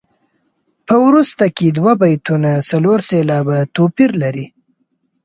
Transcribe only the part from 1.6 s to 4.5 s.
دوه بیتونه څلور سېلابه توپیر لري.